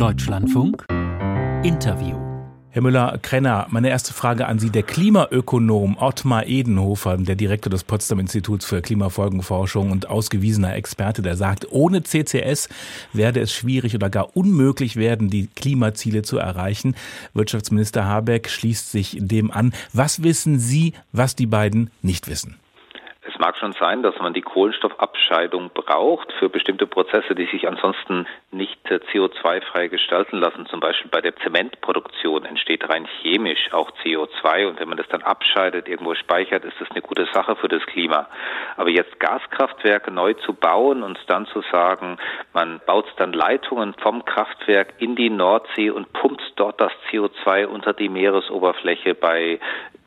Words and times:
Deutschlandfunk 0.00 0.86
Interview. 1.62 2.16
Herr 2.70 2.80
Müller-Krenner, 2.80 3.66
meine 3.68 3.90
erste 3.90 4.14
Frage 4.14 4.46
an 4.46 4.58
Sie. 4.58 4.70
Der 4.70 4.82
Klimaökonom 4.82 5.98
Ottmar 5.98 6.46
Edenhofer, 6.46 7.18
der 7.18 7.34
Direktor 7.34 7.70
des 7.70 7.84
Potsdam 7.84 8.18
Instituts 8.18 8.64
für 8.64 8.80
Klimafolgenforschung 8.80 9.90
und 9.90 10.08
ausgewiesener 10.08 10.74
Experte, 10.74 11.20
der 11.20 11.36
sagt, 11.36 11.70
ohne 11.70 12.02
CCS 12.02 12.70
werde 13.12 13.40
es 13.40 13.52
schwierig 13.52 13.94
oder 13.94 14.08
gar 14.08 14.34
unmöglich 14.34 14.96
werden, 14.96 15.28
die 15.28 15.48
Klimaziele 15.48 16.22
zu 16.22 16.38
erreichen. 16.38 16.94
Wirtschaftsminister 17.34 18.06
Habeck 18.06 18.48
schließt 18.48 18.90
sich 18.90 19.18
dem 19.20 19.50
an. 19.50 19.74
Was 19.92 20.22
wissen 20.22 20.58
Sie, 20.58 20.94
was 21.12 21.36
die 21.36 21.46
beiden 21.46 21.90
nicht 22.00 22.26
wissen? 22.26 22.56
Mag 23.40 23.56
schon 23.56 23.72
sein, 23.72 24.02
dass 24.02 24.16
man 24.20 24.34
die 24.34 24.42
Kohlenstoffabscheidung 24.42 25.70
braucht 25.72 26.30
für 26.34 26.50
bestimmte 26.50 26.86
Prozesse, 26.86 27.34
die 27.34 27.46
sich 27.46 27.66
ansonsten 27.66 28.26
nicht 28.52 28.78
äh, 28.90 29.00
CO2-frei 29.12 29.88
gestalten 29.88 30.36
lassen. 30.36 30.66
Zum 30.66 30.78
Beispiel 30.78 31.10
bei 31.10 31.22
der 31.22 31.34
Zementproduktion 31.36 32.44
entsteht 32.44 32.88
rein 32.88 33.08
chemisch 33.22 33.72
auch 33.72 33.90
CO2 34.04 34.68
und 34.68 34.78
wenn 34.78 34.88
man 34.88 34.98
das 34.98 35.08
dann 35.08 35.22
abscheidet, 35.22 35.88
irgendwo 35.88 36.14
speichert, 36.14 36.64
ist 36.64 36.78
das 36.80 36.90
eine 36.90 37.00
gute 37.00 37.26
Sache 37.32 37.56
für 37.56 37.68
das 37.68 37.84
Klima. 37.86 38.28
Aber 38.76 38.90
jetzt 38.90 39.18
Gaskraftwerke 39.18 40.10
neu 40.10 40.34
zu 40.34 40.52
bauen 40.52 41.02
und 41.02 41.18
dann 41.26 41.46
zu 41.46 41.62
sagen, 41.72 42.18
man 42.52 42.80
baut 42.86 43.06
dann 43.16 43.32
Leitungen 43.32 43.94
vom 43.94 44.24
Kraftwerk 44.24 44.94
in 44.98 45.16
die 45.16 45.30
Nordsee 45.30 45.90
und 45.90 46.12
pumpt 46.12 46.42
dort 46.56 46.78
das 46.80 46.92
CO2 47.10 47.66
unter 47.66 47.94
die 47.94 48.10
Meeresoberfläche 48.10 49.14
bei 49.14 49.58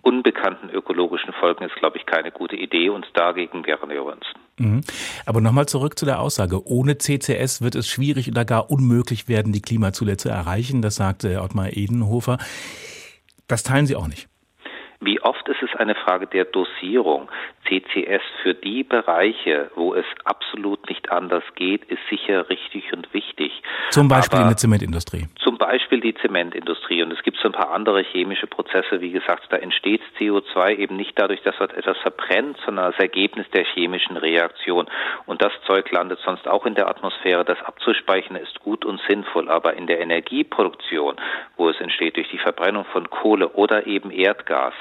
unbekannten 0.03 0.69
ökologischen 0.69 1.33
Folgen 1.33 1.63
ist, 1.63 1.75
glaube 1.75 1.97
ich, 1.97 2.05
keine 2.05 2.31
gute 2.31 2.55
Idee 2.55 2.89
und 2.89 3.07
dagegen 3.15 3.65
wehren 3.65 3.89
wir 3.89 4.03
uns. 4.03 4.25
Mhm. 4.59 4.81
Aber 5.25 5.41
nochmal 5.41 5.65
zurück 5.65 5.97
zu 5.97 6.05
der 6.05 6.19
Aussage. 6.19 6.67
Ohne 6.67 6.97
CCS 6.97 7.61
wird 7.61 7.75
es 7.75 7.87
schwierig 7.87 8.29
oder 8.29 8.45
gar 8.45 8.69
unmöglich 8.69 9.27
werden, 9.27 9.53
die 9.53 9.61
Klimaziele 9.61 10.17
zu 10.17 10.29
erreichen. 10.29 10.81
Das 10.81 10.97
sagte 10.97 11.41
Ottmar 11.41 11.75
Edenhofer. 11.75 12.37
Das 13.47 13.63
teilen 13.63 13.87
Sie 13.87 13.95
auch 13.95 14.07
nicht. 14.07 14.27
Wie 14.99 15.21
oft 15.21 15.47
ist 15.49 15.61
es 15.61 15.77
eine 15.77 15.95
Frage 15.95 16.27
der 16.27 16.45
Dosierung? 16.45 17.29
CCS 17.67 18.21
für 18.41 18.53
die 18.53 18.83
Bereiche, 18.83 19.69
wo 19.75 19.93
es 19.93 20.05
absolut 20.23 20.87
nicht 20.87 21.11
anders 21.11 21.43
geht, 21.55 21.83
ist 21.85 21.99
sicher 22.09 22.49
richtig 22.49 22.93
und 22.93 23.13
wichtig. 23.13 23.51
Zum 23.89 24.07
Beispiel 24.07 24.37
Aber 24.37 24.43
in 24.43 24.49
der 24.49 24.57
Zementindustrie. 24.57 25.27
Beispiel 25.63 26.01
die 26.01 26.13
Zementindustrie. 26.15 27.03
Und 27.03 27.13
es 27.13 27.23
gibt 27.23 27.37
so 27.37 27.47
ein 27.47 27.53
paar 27.53 27.71
andere 27.71 28.03
chemische 28.03 28.47
Prozesse. 28.47 28.99
Wie 28.99 29.11
gesagt, 29.11 29.45
da 29.49 29.55
entsteht 29.55 30.01
CO2 30.19 30.75
eben 30.75 30.97
nicht 30.97 31.17
dadurch, 31.17 31.41
dass 31.43 31.57
man 31.57 31.69
etwas 31.69 31.97
verbrennt, 31.99 32.57
sondern 32.65 32.85
als 32.87 32.99
Ergebnis 32.99 33.49
der 33.51 33.63
chemischen 33.63 34.17
Reaktion. 34.17 34.87
Und 35.25 35.41
das 35.41 35.53
Zeug 35.65 35.89
landet 35.91 36.19
sonst 36.25 36.49
auch 36.49 36.65
in 36.65 36.75
der 36.75 36.89
Atmosphäre. 36.89 37.45
Das 37.45 37.61
abzuspeichern 37.63 38.35
ist 38.35 38.59
gut 38.59 38.83
und 38.83 38.99
sinnvoll. 39.07 39.49
Aber 39.49 39.75
in 39.75 39.87
der 39.87 40.01
Energieproduktion, 40.01 41.15
wo 41.55 41.69
es 41.69 41.79
entsteht 41.79 42.17
durch 42.17 42.29
die 42.29 42.39
Verbrennung 42.39 42.83
von 42.85 43.09
Kohle 43.09 43.47
oder 43.47 43.87
eben 43.87 44.11
Erdgas, 44.11 44.73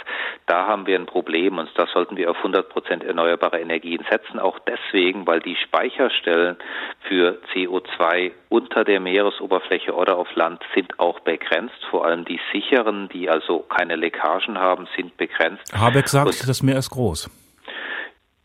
da 0.46 0.66
haben 0.66 0.88
wir 0.88 0.98
ein 0.98 1.06
Problem 1.06 1.58
und 1.58 1.70
das 1.76 1.92
sollten 1.92 2.16
wir 2.16 2.28
auf 2.28 2.38
100 2.38 2.68
Prozent 2.68 3.04
erneuerbare 3.04 3.60
Energien 3.60 4.04
setzen. 4.10 4.40
Auch 4.40 4.58
deswegen, 4.58 5.28
weil 5.28 5.38
die 5.38 5.54
Speicherstellen 5.54 6.56
für 7.02 7.38
CO2 7.54 8.32
unter 8.48 8.82
der 8.82 8.98
Meeresoberfläche 8.98 9.94
oder 9.94 10.18
auf 10.18 10.34
Land 10.34 10.64
sind 10.74 10.98
auch 10.98 11.20
begrenzt. 11.20 11.74
Vor 11.90 12.06
allem 12.06 12.24
die 12.24 12.40
sicheren, 12.52 13.08
die 13.08 13.28
also 13.28 13.60
keine 13.60 13.96
Leckagen 13.96 14.58
haben, 14.58 14.86
sind 14.96 15.16
begrenzt. 15.16 15.72
Habeck 15.72 16.08
sagt, 16.08 16.26
und 16.26 16.48
das 16.48 16.62
Meer 16.62 16.78
ist 16.78 16.90
groß. 16.90 17.30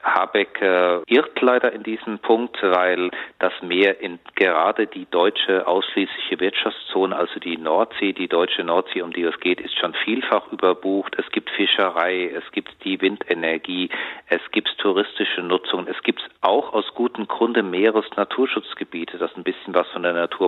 Habeck 0.07 0.61
äh, 0.61 1.01
irrt 1.07 1.39
leider 1.41 1.71
in 1.73 1.83
diesem 1.83 2.19
Punkt, 2.19 2.57
weil 2.61 3.11
das 3.39 3.53
Meer 3.61 3.99
in 3.99 4.19
gerade 4.35 4.87
die 4.87 5.05
deutsche 5.09 5.67
ausschließliche 5.67 6.39
Wirtschaftszone, 6.39 7.15
also 7.15 7.39
die 7.39 7.57
Nordsee, 7.57 8.13
die 8.13 8.27
deutsche 8.27 8.63
Nordsee, 8.63 9.01
um 9.01 9.11
die 9.11 9.23
es 9.23 9.39
geht, 9.39 9.59
ist 9.59 9.77
schon 9.77 9.93
vielfach 10.05 10.51
überbucht. 10.51 11.15
Es 11.17 11.29
gibt 11.31 11.49
Fischerei, 11.49 12.31
es 12.33 12.49
gibt 12.51 12.83
die 12.83 13.01
Windenergie, 13.01 13.89
es 14.29 14.41
gibt 14.51 14.77
touristische 14.77 15.41
Nutzung, 15.41 15.87
es 15.87 16.01
gibt 16.03 16.21
auch 16.41 16.73
aus 16.73 16.85
gutem 16.95 17.27
Grunde 17.27 17.61
Meeresnaturschutzgebiete, 17.61 19.17
dass 19.17 19.35
ein 19.35 19.43
bisschen 19.43 19.73
was 19.73 19.87
von 19.89 20.03
der 20.03 20.13
Natur 20.13 20.47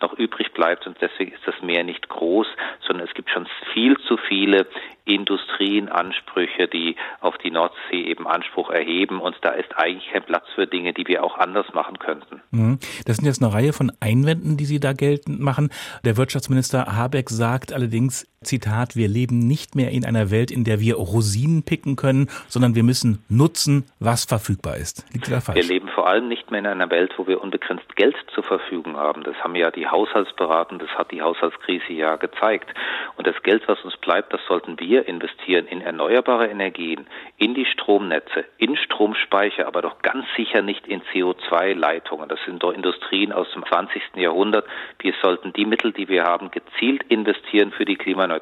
noch 0.00 0.12
übrig 0.14 0.52
bleibt 0.52 0.86
und 0.86 0.96
deswegen 1.00 1.32
ist 1.32 1.46
das 1.46 1.60
Meer 1.62 1.82
nicht 1.82 2.08
groß, 2.08 2.46
sondern 2.86 3.06
es 3.08 3.14
gibt 3.14 3.30
schon 3.30 3.46
viel 3.72 3.98
zu 3.98 4.16
viele 4.16 4.66
Industrienansprüche, 5.06 6.68
die 6.68 6.96
auf 7.20 7.36
die 7.38 7.50
Nordsee 7.50 8.04
eben 8.04 8.26
Anspruch 8.26 8.70
erheben. 8.70 8.83
Und 9.20 9.36
da 9.42 9.50
ist 9.50 9.76
eigentlich 9.76 10.10
kein 10.12 10.24
Platz 10.24 10.44
für 10.54 10.66
Dinge, 10.66 10.92
die 10.92 11.06
wir 11.06 11.24
auch 11.24 11.38
anders 11.38 11.66
machen 11.74 11.98
könnten. 11.98 12.42
Mhm. 12.50 12.78
Das 13.06 13.16
sind 13.16 13.26
jetzt 13.26 13.42
eine 13.42 13.52
Reihe 13.52 13.72
von 13.72 13.92
Einwänden, 14.00 14.56
die 14.56 14.64
Sie 14.64 14.80
da 14.80 14.92
geltend 14.92 15.40
machen. 15.40 15.70
Der 16.04 16.16
Wirtschaftsminister 16.16 16.96
Habeck 16.96 17.30
sagt 17.30 17.72
allerdings, 17.72 18.26
Zitat, 18.44 18.96
wir 18.96 19.08
leben 19.08 19.38
nicht 19.38 19.74
mehr 19.74 19.90
in 19.90 20.04
einer 20.04 20.30
Welt, 20.30 20.50
in 20.50 20.64
der 20.64 20.80
wir 20.80 20.96
Rosinen 20.96 21.62
picken 21.62 21.96
können, 21.96 22.28
sondern 22.48 22.74
wir 22.74 22.82
müssen 22.82 23.24
nutzen, 23.28 23.84
was 23.98 24.24
verfügbar 24.24 24.76
ist. 24.76 25.04
Liegt 25.12 25.30
da 25.30 25.40
falsch? 25.40 25.56
Wir 25.56 25.64
leben 25.64 25.88
vor 25.88 26.06
allem 26.06 26.28
nicht 26.28 26.50
mehr 26.50 26.60
in 26.60 26.66
einer 26.66 26.90
Welt, 26.90 27.12
wo 27.16 27.26
wir 27.26 27.42
unbegrenzt 27.42 27.96
Geld 27.96 28.16
zur 28.34 28.44
Verfügung 28.44 28.96
haben. 28.96 29.22
Das 29.24 29.36
haben 29.42 29.54
ja 29.54 29.70
die 29.70 29.86
Haushaltsberaten, 29.86 30.78
das 30.78 30.90
hat 30.90 31.10
die 31.10 31.22
Haushaltskrise 31.22 31.92
ja 31.92 32.16
gezeigt. 32.16 32.68
Und 33.16 33.26
das 33.26 33.42
Geld, 33.42 33.66
was 33.66 33.80
uns 33.84 33.96
bleibt, 33.96 34.32
das 34.32 34.40
sollten 34.46 34.78
wir 34.78 35.08
investieren 35.08 35.66
in 35.66 35.80
erneuerbare 35.80 36.46
Energien, 36.46 37.06
in 37.38 37.54
die 37.54 37.64
Stromnetze, 37.64 38.44
in 38.58 38.76
Stromspeicher, 38.76 39.66
aber 39.66 39.82
doch 39.82 40.02
ganz 40.02 40.26
sicher 40.36 40.62
nicht 40.62 40.86
in 40.86 41.02
CO2-Leitungen. 41.12 42.28
Das 42.28 42.38
sind 42.44 42.62
doch 42.62 42.72
Industrien 42.72 43.32
aus 43.32 43.50
dem 43.52 43.64
20. 43.64 44.02
Jahrhundert. 44.16 44.66
Wir 44.98 45.14
sollten 45.22 45.52
die 45.52 45.64
Mittel, 45.64 45.92
die 45.92 46.08
wir 46.08 46.24
haben, 46.24 46.50
gezielt 46.50 47.02
investieren 47.08 47.72
für 47.72 47.84
die 47.84 47.96
Klimaneutralität. 47.96 48.33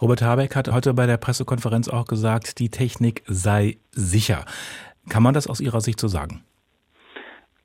Robert 0.00 0.22
Habeck 0.22 0.56
hat 0.56 0.70
heute 0.70 0.94
bei 0.94 1.06
der 1.06 1.16
Pressekonferenz 1.16 1.88
auch 1.88 2.06
gesagt, 2.06 2.58
die 2.58 2.70
Technik 2.70 3.22
sei 3.26 3.78
sicher. 3.90 4.44
Kann 5.08 5.22
man 5.22 5.34
das 5.34 5.46
aus 5.46 5.60
Ihrer 5.60 5.80
Sicht 5.80 6.00
so 6.00 6.08
sagen? 6.08 6.44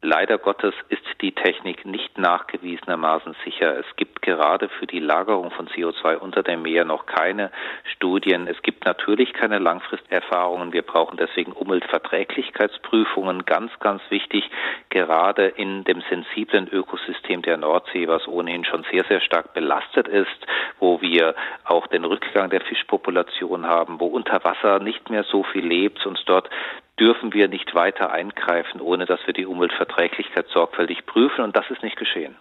Leider 0.02 0.38
Gottes 0.38 0.76
ist 0.90 1.02
die 1.22 1.32
Technik 1.32 1.86
nicht 1.86 2.18
nachgewiesenermaßen 2.18 3.36
sicher. 3.44 3.80
Es 3.80 3.86
gibt 3.96 4.22
gerade 4.22 4.70
für 4.70 4.86
die 4.86 5.00
Lagerung 5.00 5.50
von 5.52 5.68
CO2 5.68 6.18
unter 6.18 6.44
dem 6.44 6.62
Meer 6.62 6.86
noch 6.86 7.08
keine 7.08 7.52
Studien. 7.96 8.48
Es 8.48 8.62
gibt 8.62 8.86
natürlich 8.86 9.34
keine 9.34 9.58
Langfristerfahrungen. 9.58 10.74
Wir 10.74 10.84
brauchen 10.84 11.18
deswegen 11.18 11.54
Umweltverträglichkeitsprüfungen. 11.54 13.46
Ganz, 13.46 13.72
ganz 13.80 14.02
wichtig, 14.10 14.50
gerade 14.90 15.48
in 15.48 15.84
dem 15.86 16.04
sensiblen 16.10 16.68
Ökosystem 16.68 17.42
der 17.42 17.58
Nordsee, 17.58 18.08
was 18.08 18.28
ohnehin 18.28 18.66
schon 18.66 18.86
sehr, 18.92 19.06
sehr 19.06 19.22
stark 19.22 19.54
belastet 19.54 20.08
ist, 20.08 20.46
wo 20.80 21.02
wir 21.02 21.34
auch 21.64 21.88
den 21.88 22.06
Rückgang 22.06 22.50
der 22.50 22.62
Fischpopulation 22.62 23.66
haben, 23.66 24.00
wo 24.00 24.08
unter 24.08 24.44
Wasser 24.44 24.80
nicht 24.80 25.10
mehr 25.10 25.24
so 25.24 25.44
viel 25.44 25.66
lebt 25.66 26.06
und 26.06 26.22
dort 26.28 26.50
dürfen 27.00 27.34
wir 27.34 27.48
nicht 27.48 27.76
weiter 27.76 28.12
eingreifen, 28.12 28.82
ohne 28.82 29.06
dass 29.06 29.20
wir 29.26 29.34
die 29.34 29.46
Umweltverträglichkeit 29.46 30.48
sorgfältig 30.50 31.06
prüfen. 31.06 31.44
Und 31.44 31.56
das 31.56 31.66
ist 31.70 31.84
nicht 31.84 31.98
geschehen. 31.98 32.36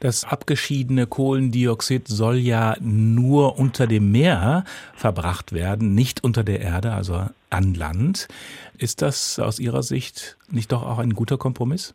Das 0.00 0.24
abgeschiedene 0.24 1.06
Kohlendioxid 1.06 2.06
soll 2.06 2.36
ja 2.36 2.76
nur 2.80 3.58
unter 3.58 3.86
dem 3.86 4.12
Meer 4.12 4.64
verbracht 4.94 5.52
werden, 5.52 5.94
nicht 5.94 6.22
unter 6.22 6.44
der 6.44 6.60
Erde, 6.60 6.92
also 6.92 7.26
an 7.50 7.74
Land. 7.74 8.28
Ist 8.76 9.02
das 9.02 9.38
aus 9.38 9.58
Ihrer 9.58 9.82
Sicht 9.82 10.36
nicht 10.50 10.72
doch 10.72 10.82
auch 10.82 10.98
ein 10.98 11.14
guter 11.14 11.38
Kompromiss? 11.38 11.94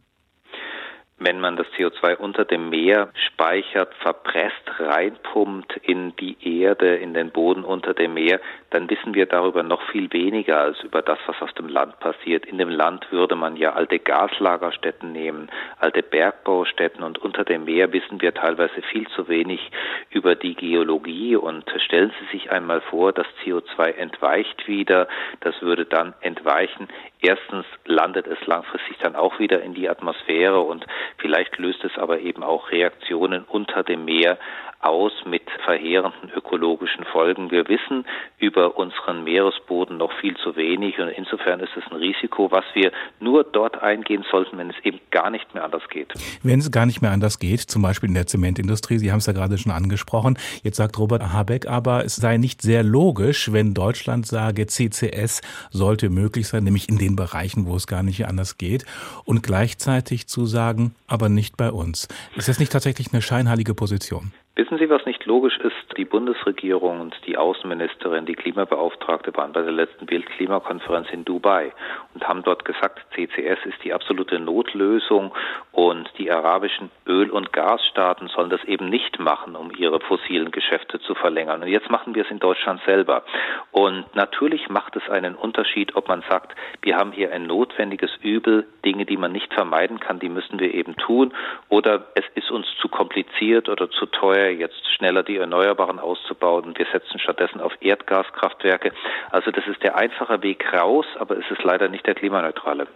Wenn 1.19 1.40
man 1.40 1.56
das 1.56 1.68
CO2 1.78 2.18
unter 2.18 2.44
dem 2.44 2.69
Meer 2.69 3.09
speichert, 3.16 3.94
verpresst, 3.96 4.63
reinpumpt 4.79 5.78
in 5.84 6.16
die 6.18 6.38
Erde, 6.59 6.96
in 6.96 7.13
den 7.13 7.31
Boden 7.31 7.63
unter 7.63 7.94
dem 7.94 8.16
Meer, 8.16 8.41
dann 8.72 8.90
wissen 8.90 9.13
wir 9.13 9.28
darüber 9.28 9.63
noch 9.63 9.81
viel 9.91 10.12
weniger 10.12 10.59
als 10.59 10.81
über 10.81 11.01
das, 11.01 11.19
was 11.28 11.41
auf 11.41 11.53
dem 11.53 11.68
Land 11.68 12.00
passiert. 12.00 12.46
In 12.46 12.57
dem 12.57 12.69
Land 12.69 13.12
würde 13.12 13.35
man 13.35 13.56
ja 13.56 13.74
alte 13.74 14.00
Gaslagerstätten 14.00 15.12
nehmen, 15.12 15.50
alte 15.79 16.01
Bergbaustätten 16.01 17.03
und 17.03 17.19
unter 17.19 17.44
dem 17.44 17.66
Meer 17.66 17.94
wissen 17.94 18.22
wir 18.22 18.33
teilweise 18.33 18.81
viel 18.92 19.07
zu 19.09 19.27
wenig 19.27 19.71
über 20.09 20.36
die 20.36 20.56
Geologie 20.56 21.36
und 21.36 21.66
stellen 21.86 22.12
Sie 22.19 22.38
sich 22.38 22.51
einmal 22.51 22.81
vor, 22.81 23.13
das 23.13 23.27
CO2 23.44 23.94
entweicht 23.95 24.68
wieder, 24.68 25.07
das 25.42 25.62
würde 25.62 25.86
dann 25.86 26.13
entweichen. 26.21 26.88
Erstens 27.21 27.66
landet 27.86 28.27
es 28.27 28.45
langfristig 28.48 28.98
dann 28.98 29.16
auch 29.16 29.39
wieder 29.39 29.62
in 29.62 29.74
die 29.74 29.88
Atmosphäre 29.88 30.59
und 30.59 30.86
Vielleicht 31.18 31.57
löst 31.57 31.83
es 31.83 31.98
aber 31.98 32.19
eben 32.19 32.44
auch 32.44 32.71
Reaktionen 32.71 33.44
unter 33.44 33.83
dem 33.83 34.06
Meer 34.06 34.38
aus 34.83 35.12
mit 35.25 35.44
verheerenden 35.63 36.31
ökologischen 36.35 37.06
Folgen. 37.06 37.51
Wir 37.51 37.68
wissen 37.68 38.06
über 38.38 38.77
unseren 38.77 39.24
Meeresboden 39.24 39.97
noch 39.97 40.12
viel 40.19 40.35
zu 40.38 40.56
wenig 40.56 41.00
und 41.00 41.07
insofern 41.09 41.59
ist 41.62 41.71
es 41.77 41.83
ein 41.89 41.97
Risiko, 41.97 42.51
was 42.51 42.65
wir 42.74 42.91
nur 43.19 43.44
dort 43.44 43.81
eingehen 43.81 44.25
sollten, 44.30 44.57
wenn 44.57 44.69
es 44.69 44.75
eben 44.83 45.00
gar 45.12 45.30
nicht 45.30 45.53
mehr 45.53 45.63
anders 45.63 45.88
geht. 45.89 46.13
Wenn 46.44 46.59
es 46.59 46.71
gar 46.71 46.85
nicht 46.85 47.01
mehr 47.01 47.12
anders 47.12 47.39
geht, 47.39 47.62
zum 47.62 47.81
Beispiel 47.81 48.09
in 48.09 48.15
der 48.15 48.27
Zementindustrie, 48.27 48.97
Sie 48.97 49.12
haben 49.12 49.19
es 49.19 49.25
ja 49.25 49.33
gerade 49.33 49.57
schon 49.57 49.71
angesprochen, 49.71 50.38
jetzt 50.63 50.77
sagt 50.77 51.00
Robert 51.00 51.31
Habeck 51.31 51.68
aber, 51.68 52.03
es 52.03 52.15
sei 52.15 52.38
nicht 52.38 52.62
sehr 52.62 52.83
logisch, 52.83 53.51
wenn 53.53 53.74
Deutschland 53.74 54.27
sage, 54.27 54.68
CCS 54.68 55.41
sollte 55.71 56.09
möglich 56.09 56.47
sein, 56.47 56.63
nämlich 56.63 56.89
in 56.89 56.97
den 56.97 57.15
Bereichen, 57.15 57.65
wo 57.65 57.75
es 57.75 57.88
gar 57.88 58.03
nicht 58.03 58.27
anders 58.27 58.57
geht 58.57 58.85
und 59.24 59.44
gleichzeitig 59.44 60.27
zu 60.27 60.45
sagen, 60.45 60.95
aber 61.07 61.30
nicht 61.30 61.57
bei 61.57 61.71
uns. 61.71 62.07
Ist 62.35 62.50
das 62.50 62.59
nicht 62.59 62.71
tatsächlich 62.71 63.13
eine 63.13 63.21
scheinheilige 63.21 63.74
Position? 63.74 64.33
Wissen 64.55 64.77
Sie, 64.77 64.88
was 64.88 65.03
nicht 65.07 65.25
logisch 65.25 65.57
ist? 65.57 65.97
Die 65.97 66.05
Bundesregierung 66.05 67.01
und 67.01 67.17
die 67.25 67.38
Außenministerin, 67.38 68.27
die 68.27 68.35
Klimabeauftragte 68.35 69.35
waren 69.35 69.51
bei 69.51 69.63
der 69.63 69.71
letzten 69.71 70.07
Weltklimakonferenz 70.07 71.07
in 71.11 71.25
Dubai 71.25 71.73
und 72.13 72.27
haben 72.27 72.44
dort 72.44 72.63
gesagt, 72.63 73.03
CCS 73.15 73.65
ist 73.65 73.83
die 73.83 73.94
absolute 73.94 74.39
Notlösung 74.39 75.33
und 75.71 76.07
die 76.19 76.29
arabischen 76.29 76.91
Öl- 77.07 77.31
und 77.31 77.51
Gasstaaten 77.51 78.27
sollen 78.27 78.51
das 78.51 78.63
eben 78.65 78.89
nicht 78.89 79.17
machen, 79.17 79.55
um 79.55 79.71
ihre 79.75 80.00
fossilen 80.01 80.51
Geschäfte 80.51 80.99
zu 80.99 81.15
verlängern. 81.15 81.63
Und 81.63 81.69
jetzt 81.69 81.89
machen 81.89 82.13
wir 82.13 82.23
es 82.23 82.29
in 82.29 82.38
Deutschland 82.38 82.79
selber. 82.85 83.23
Und 83.71 84.06
natürlich 84.13 84.69
macht 84.69 84.95
es 84.95 85.09
einen 85.09 85.33
Unterschied, 85.33 85.95
ob 85.95 86.07
man 86.09 86.23
sagt, 86.29 86.53
wir 86.83 86.97
haben 86.97 87.11
hier 87.11 87.33
ein 87.33 87.47
notwendiges 87.47 88.11
Übel, 88.21 88.67
Dinge, 88.85 89.06
die 89.07 89.17
man 89.17 89.31
nicht 89.31 89.51
vermeiden 89.51 89.99
kann, 89.99 90.19
die 90.19 90.29
müssen 90.29 90.59
wir 90.59 90.75
eben 90.75 90.95
tun, 90.97 91.33
oder 91.69 92.06
es 92.13 92.25
ist 92.35 92.51
uns 92.51 92.67
zu 92.79 92.88
kompliziert 92.88 93.67
oder 93.67 93.89
zu 93.89 94.06
teuer 94.06 94.43
jetzt 94.51 94.81
schneller 94.95 95.24
die 95.24 95.38
Erneuerbaren 95.38 96.00
auszubauen. 96.00 96.74
Wir 96.78 96.88
setzen 96.92 97.19
stattdessen 97.19 97.62
auf 97.62 97.74
Erdgaskraftwerke. 97.81 98.92
Also 99.31 99.51
das 99.51 99.66
ist 99.68 99.84
der 99.84 99.95
einfache 99.95 100.42
Weg 100.44 100.66
raus, 100.74 101.06
aber 101.19 101.38
es 101.38 101.50
ist 101.50 101.63
leider 101.63 101.90
nicht 101.90 102.06
der 102.06 102.16
klimaneutrale. 102.16 102.88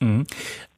Mhm. 0.00 0.26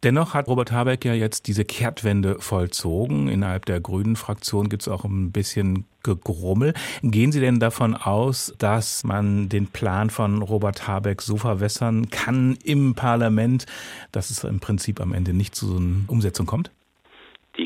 Dennoch 0.02 0.32
hat 0.32 0.48
Robert 0.48 0.72
Habeck 0.72 1.04
ja 1.04 1.12
jetzt 1.12 1.46
diese 1.46 1.64
Kehrtwende 1.64 2.36
vollzogen. 2.40 3.28
Innerhalb 3.28 3.66
der 3.66 3.80
Grünen 3.80 4.16
Fraktion 4.16 4.70
gibt 4.70 4.82
es 4.82 4.88
auch 4.88 5.04
ein 5.04 5.30
bisschen 5.30 5.84
Gegrummel. 6.02 6.72
Gehen 7.02 7.30
Sie 7.30 7.40
denn 7.40 7.60
davon 7.60 7.94
aus, 7.94 8.54
dass 8.58 9.04
man 9.04 9.50
den 9.50 9.66
Plan 9.66 10.08
von 10.08 10.40
Robert 10.40 10.88
Habeck 10.88 11.20
so 11.20 11.36
verwässern 11.36 12.08
kann 12.08 12.56
im 12.64 12.94
Parlament, 12.94 13.66
dass 14.10 14.30
es 14.30 14.44
im 14.44 14.60
Prinzip 14.60 15.00
am 15.00 15.12
Ende 15.12 15.34
nicht 15.34 15.54
zu 15.54 15.66
so 15.66 15.76
einer 15.76 16.08
Umsetzung 16.08 16.46
kommt? 16.46 16.70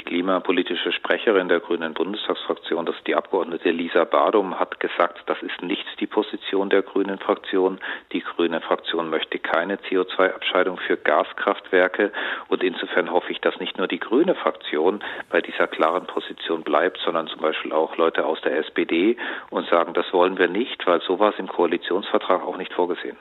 Die 0.04 0.10
klimapolitische 0.10 0.92
Sprecherin 0.92 1.48
der 1.48 1.60
Grünen 1.60 1.94
Bundestagsfraktion, 1.94 2.84
das 2.84 2.94
ist 2.96 3.06
die 3.06 3.14
Abgeordnete 3.14 3.70
Lisa 3.70 4.04
Badum, 4.04 4.60
hat 4.60 4.78
gesagt, 4.78 5.22
das 5.24 5.40
ist 5.40 5.62
nicht 5.62 5.86
die 5.98 6.06
Position 6.06 6.68
der 6.68 6.82
Grünen 6.82 7.18
Fraktion. 7.18 7.80
Die 8.12 8.20
Grüne 8.20 8.60
Fraktion 8.60 9.08
möchte 9.08 9.38
keine 9.38 9.76
CO2-Abscheidung 9.76 10.76
für 10.76 10.98
Gaskraftwerke. 10.98 12.12
Und 12.48 12.62
insofern 12.62 13.10
hoffe 13.10 13.32
ich, 13.32 13.40
dass 13.40 13.58
nicht 13.60 13.78
nur 13.78 13.88
die 13.88 13.98
Grüne 13.98 14.34
Fraktion 14.34 15.02
bei 15.30 15.40
dieser 15.40 15.68
klaren 15.68 16.06
Position 16.06 16.64
bleibt, 16.64 16.98
sondern 16.98 17.26
zum 17.28 17.40
Beispiel 17.40 17.72
auch 17.72 17.96
Leute 17.96 18.26
aus 18.26 18.42
der 18.42 18.58
SPD 18.58 19.16
und 19.48 19.66
sagen, 19.70 19.94
das 19.94 20.12
wollen 20.12 20.36
wir 20.36 20.48
nicht, 20.48 20.86
weil 20.86 21.00
sowas 21.00 21.34
im 21.38 21.48
Koalitionsvertrag 21.48 22.42
auch 22.42 22.58
nicht 22.58 22.74
vorgesehen. 22.74 23.16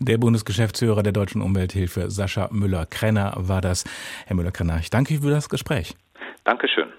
Der 0.00 0.18
Bundesgeschäftsführer 0.18 1.02
der 1.02 1.12
Deutschen 1.12 1.42
Umwelthilfe, 1.42 2.10
Sascha 2.10 2.48
Müller-Krenner, 2.50 3.34
war 3.36 3.60
das. 3.60 3.84
Herr 4.26 4.36
Müller-Krenner, 4.36 4.78
ich 4.80 4.90
danke 4.90 5.20
für 5.20 5.30
das 5.30 5.48
Gespräch. 5.48 5.94
Dankeschön. 6.44 6.92